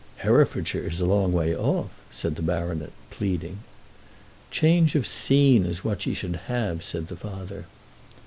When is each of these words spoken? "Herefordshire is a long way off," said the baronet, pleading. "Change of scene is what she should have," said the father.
"Herefordshire 0.23 0.87
is 0.87 0.99
a 0.99 1.05
long 1.05 1.31
way 1.31 1.55
off," 1.55 1.91
said 2.09 2.35
the 2.35 2.41
baronet, 2.41 2.91
pleading. 3.11 3.59
"Change 4.49 4.95
of 4.95 5.05
scene 5.05 5.63
is 5.63 5.83
what 5.83 6.01
she 6.01 6.15
should 6.15 6.37
have," 6.47 6.83
said 6.83 7.05
the 7.05 7.15
father. 7.15 7.67